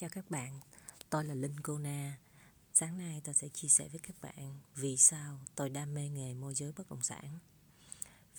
[0.00, 0.60] Chào các bạn,
[1.10, 2.18] tôi là Linh Cô Na.
[2.74, 6.34] Sáng nay tôi sẽ chia sẻ với các bạn vì sao tôi đam mê nghề
[6.34, 7.38] môi giới bất động sản.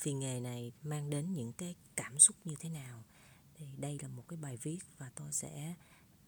[0.04, 3.04] Vì nghề này mang đến những cái cảm xúc như thế nào.
[3.56, 5.76] Thì đây là một cái bài viết và tôi sẽ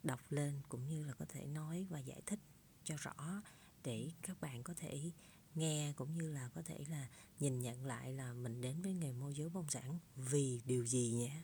[0.03, 2.39] đọc lên cũng như là có thể nói và giải thích
[2.83, 3.41] cho rõ
[3.83, 5.11] để các bạn có thể
[5.55, 7.07] nghe cũng như là có thể là
[7.39, 10.85] nhìn nhận lại là mình đến với nghề môi giới bất động sản vì điều
[10.85, 11.41] gì nhé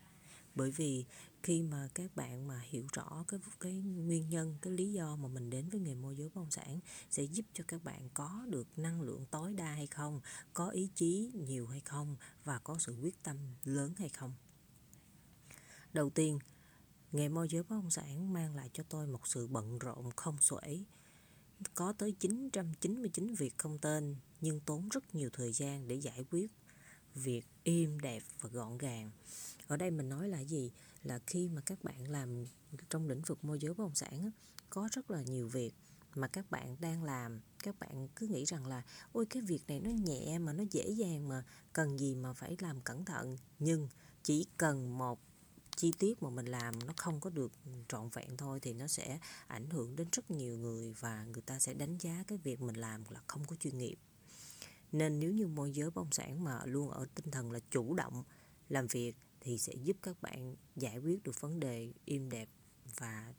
[0.57, 1.05] bởi vì
[1.43, 5.27] khi mà các bạn mà hiểu rõ cái cái nguyên nhân, cái lý do mà
[5.27, 8.45] mình đến với nghề môi giới bất động sản sẽ giúp cho các bạn có
[8.49, 10.21] được năng lượng tối đa hay không,
[10.53, 14.33] có ý chí nhiều hay không và có sự quyết tâm lớn hay không.
[15.93, 16.39] Đầu tiên,
[17.11, 20.37] nghề môi giới bất động sản mang lại cho tôi một sự bận rộn không
[20.41, 20.83] xuể.
[21.73, 26.51] Có tới 999 việc không tên, nhưng tốn rất nhiều thời gian để giải quyết
[27.17, 29.11] việc im đẹp và gọn gàng.
[29.67, 30.71] Ở đây mình nói là gì?
[31.03, 32.45] Là khi mà các bạn làm
[32.89, 34.31] trong lĩnh vực môi giới bất động sản
[34.69, 35.73] có rất là nhiều việc
[36.15, 37.39] mà các bạn đang làm.
[37.63, 40.89] Các bạn cứ nghĩ rằng là, ôi, cái việc này nó nhẹ mà nó dễ
[40.89, 41.43] dàng mà,
[41.73, 43.37] cần gì mà phải làm cẩn thận.
[43.59, 43.89] Nhưng
[44.23, 45.19] chỉ cần một
[45.75, 47.51] chi tiết mà mình làm nó không có được
[47.87, 51.59] trọn vẹn thôi thì nó sẽ ảnh hưởng đến rất nhiều người và người ta
[51.59, 53.95] sẽ đánh giá cái việc mình làm là không có chuyên nghiệp
[54.91, 57.93] nên nếu như môi giới bất động sản mà luôn ở tinh thần là chủ
[57.93, 58.23] động
[58.69, 62.49] làm việc thì sẽ giúp các bạn giải quyết được vấn đề im đẹp
[62.99, 63.33] và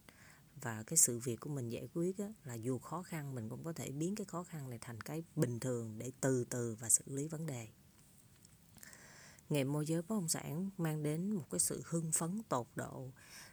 [0.62, 3.64] và cái sự việc của mình giải quyết á, là dù khó khăn mình cũng
[3.64, 6.88] có thể biến cái khó khăn này thành cái bình thường để từ từ và
[6.88, 7.68] xử lý vấn đề.
[9.48, 13.10] Nghề môi giới bất động sản mang đến một cái sự hưng phấn tột độ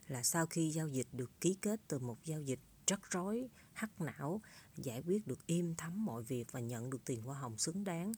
[0.08, 4.02] là sau khi giao dịch được ký kết từ một giao dịch rắc rối hắc
[4.02, 4.42] não
[4.76, 8.12] giải quyết được im thấm mọi việc và nhận được tiền hoa hồng xứng đáng.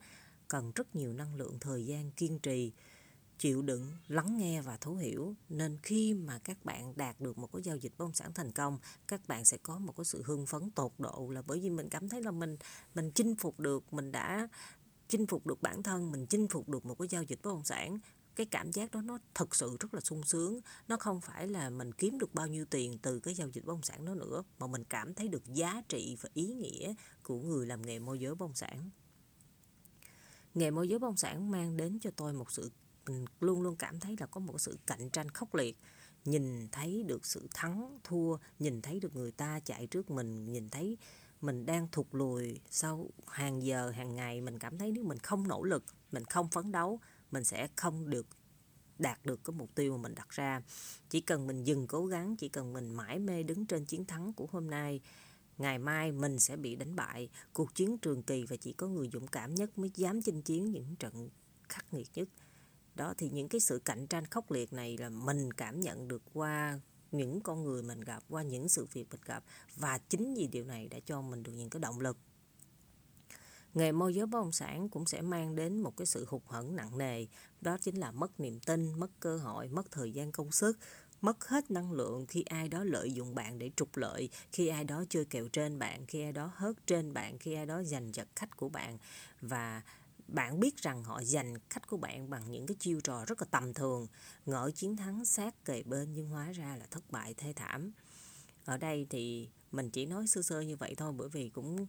[0.47, 2.71] Cần rất nhiều năng lượng thời gian kiên trì
[3.37, 5.35] chịu đựng, lắng nghe và thấu hiểu.
[5.49, 8.51] Nên khi mà các bạn đạt được một cái giao dịch bất động sản thành
[8.51, 11.69] công, các bạn sẽ có một cái sự hưng phấn tột độ là bởi vì
[11.69, 12.57] mình cảm thấy là mình
[12.95, 14.47] mình chinh phục được, mình đã
[15.07, 17.63] chinh phục được bản thân, mình chinh phục được một cái giao dịch bất động
[17.63, 17.99] sản
[18.37, 20.59] cái cảm giác đó nó thực sự rất là sung sướng.
[20.87, 23.73] Nó không phải là mình kiếm được bao nhiêu tiền từ cái giao dịch bất
[23.73, 26.93] động sản đó nữa, mà mình cảm thấy được giá trị và ý nghĩa
[27.23, 28.89] của người làm nghề môi giới bất động sản.
[30.53, 32.71] Nghề môi giới bất động sản mang đến cho tôi một sự,
[33.07, 35.77] mình luôn luôn cảm thấy là có một sự cạnh tranh khốc liệt.
[36.25, 40.69] Nhìn thấy được sự thắng thua, nhìn thấy được người ta chạy trước mình, nhìn
[40.69, 40.97] thấy
[41.41, 45.47] mình đang thụt lùi sau hàng giờ, hàng ngày, mình cảm thấy nếu mình không
[45.47, 46.99] nỗ lực, mình không phấn đấu
[47.31, 48.27] mình sẽ không được
[48.99, 50.61] đạt được cái mục tiêu mà mình đặt ra.
[51.09, 54.33] Chỉ cần mình dừng cố gắng, chỉ cần mình mãi mê đứng trên chiến thắng
[54.33, 55.01] của hôm nay,
[55.57, 57.29] ngày mai mình sẽ bị đánh bại.
[57.53, 60.71] Cuộc chiến trường kỳ và chỉ có người dũng cảm nhất mới dám chinh chiến
[60.71, 61.29] những trận
[61.69, 62.29] khắc nghiệt nhất.
[62.95, 66.23] Đó, thì những cái sự cạnh tranh khốc liệt này là mình cảm nhận được
[66.33, 66.79] qua
[67.11, 69.43] những con người mình gặp, qua những sự việc mình gặp.
[69.75, 72.17] Và chính vì điều này đã cho mình được những cái động lực
[73.77, 76.75] nghề môi giới bất động sản cũng sẽ mang đến một cái sự hụt hẫng
[76.75, 77.25] nặng nề.
[77.61, 80.79] Đó chính là mất niềm tin, mất cơ hội, mất thời gian công sức,
[81.21, 84.83] mất hết năng lượng khi ai đó lợi dụng bạn để trục lợi, khi ai
[84.83, 88.15] đó chơi kèo trên bạn, khi ai đó hớt trên bạn, khi ai đó giành
[88.15, 88.97] giật khách của bạn.
[89.41, 89.81] Và
[90.27, 93.47] bạn biết rằng họ giành khách của bạn bằng những cái chiêu trò rất là
[93.51, 94.07] tầm thường.
[94.45, 97.91] Ngỡ chiến thắng sát kề bên nhưng hóa ra là thất bại thê thảm.
[98.65, 101.87] Ở đây thì mình chỉ nói sơ sơ như vậy thôi, bởi vì cũng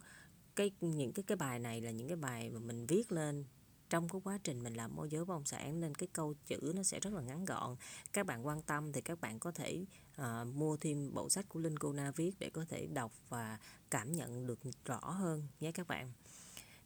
[0.58, 3.44] cái những cái cái bài này là những cái bài mà mình viết lên
[3.90, 6.72] trong cái quá trình mình làm môi giới bất động sản nên cái câu chữ
[6.76, 7.76] nó sẽ rất là ngắn gọn
[8.12, 9.84] các bạn quan tâm thì các bạn có thể
[10.20, 13.58] uh, mua thêm bộ sách của Linh Cô Na viết để có thể đọc và
[13.90, 16.12] cảm nhận được rõ hơn nhé các bạn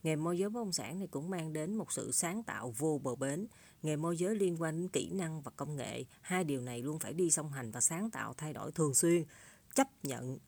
[0.03, 3.01] Nghề môi giới bất động sản này cũng mang đến một sự sáng tạo vô
[3.03, 3.47] bờ bến.
[3.83, 6.05] Nghề môi giới liên quan đến kỹ năng và công nghệ.
[6.21, 9.25] Hai điều này luôn phải đi song hành và sáng tạo thay đổi thường xuyên.
[9.75, 10.39] Chấp nhận,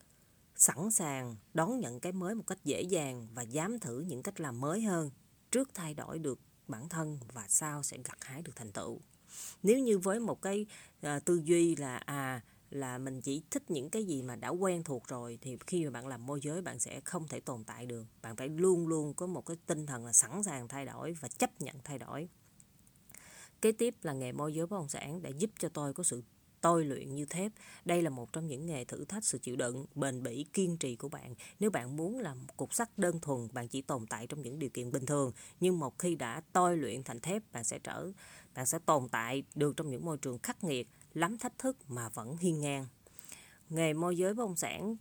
[0.56, 4.40] sẵn sàng đón nhận cái mới một cách dễ dàng và dám thử những cách
[4.40, 5.10] làm mới hơn.
[5.50, 9.00] Trước thay đổi được bản thân và sau sẽ gặt hái được thành tựu.
[9.62, 10.66] Nếu như với một cái
[11.06, 12.42] uh, tư duy là à
[12.74, 15.90] là mình chỉ thích những cái gì mà đã quen thuộc rồi thì khi mà
[15.90, 19.14] bạn làm môi giới bạn sẽ không thể tồn tại được bạn phải luôn luôn
[19.14, 22.28] có một cái tinh thần là sẵn sàng thay đổi và chấp nhận thay đổi
[23.62, 26.22] kế tiếp là nghề môi giới bất động sản đã giúp cho tôi có sự
[26.64, 27.52] tôi luyện như thép.
[27.84, 30.96] Đây là một trong những nghề thử thách sự chịu đựng, bền bỉ, kiên trì
[30.96, 31.34] của bạn.
[31.60, 34.58] Nếu bạn muốn làm một cục sắt đơn thuần, bạn chỉ tồn tại trong những
[34.58, 35.32] điều kiện bình thường.
[35.60, 38.12] Nhưng một khi đã tôi luyện thành thép, bạn sẽ trở,
[38.54, 42.08] bạn sẽ tồn tại được trong những môi trường khắc nghiệt, lắm thách thức mà
[42.08, 42.86] vẫn hiên ngang.
[43.68, 44.96] Nghề môi giới bất động sản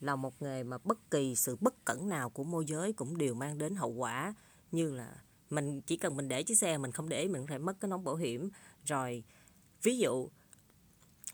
[0.00, 3.34] là một nghề mà bất kỳ sự bất cẩn nào của môi giới cũng đều
[3.34, 4.34] mang đến hậu quả
[4.72, 5.14] như là
[5.50, 8.04] mình chỉ cần mình để chiếc xe mình không để mình phải mất cái nón
[8.04, 8.50] bảo hiểm
[8.84, 9.24] rồi
[9.82, 10.28] ví dụ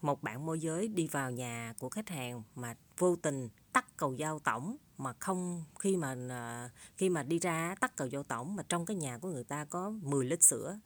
[0.05, 4.15] một bạn môi giới đi vào nhà của khách hàng mà vô tình tắt cầu
[4.15, 8.57] giao tổng mà không khi mà à, khi mà đi ra tắt cầu giao tổng
[8.57, 10.79] mà trong cái nhà của người ta có 10 lít sữa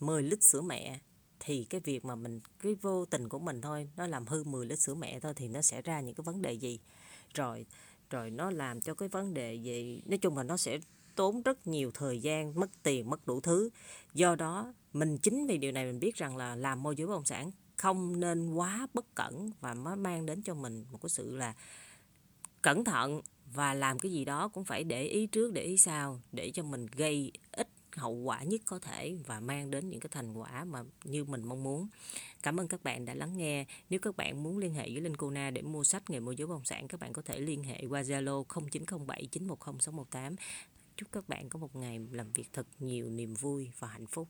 [0.00, 0.98] 10 lít sữa mẹ,
[1.40, 4.66] thì cái việc mà mình, cái vô tình của mình thôi, nó làm hư 10
[4.66, 6.80] lít sữa mẹ thôi thì nó sẽ ra những cái vấn đề gì?
[7.34, 7.66] Rồi
[8.10, 10.02] rồi nó làm cho cái vấn đề gì?
[10.06, 10.78] Nói chung là nó sẽ
[11.14, 13.70] tốn rất nhiều thời gian, mất tiền, mất đủ thứ.
[14.14, 17.12] Do đó, mình chính vì điều này mình biết rằng là làm môi giới bất
[17.12, 17.50] động sản
[17.84, 21.54] không nên quá bất cẩn và nó mang đến cho mình một cái sự là
[22.62, 23.20] cẩn thận
[23.54, 26.62] và làm cái gì đó cũng phải để ý trước để ý sau để cho
[26.62, 30.64] mình gây ít hậu quả nhất có thể và mang đến những cái thành quả
[30.64, 31.88] mà như mình mong muốn.
[32.42, 33.66] Cảm ơn các bạn đã lắng nghe.
[33.90, 36.36] Nếu các bạn muốn liên hệ với Linh Cô Na để mua sách nghề môi
[36.36, 40.36] giới bất động sản, các bạn có thể liên hệ qua Zalo 0907 910 618.
[40.96, 44.28] Chúc các bạn có một ngày làm việc thật nhiều niềm vui và hạnh phúc.